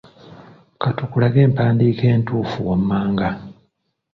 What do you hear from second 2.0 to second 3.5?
entuufu wammanga.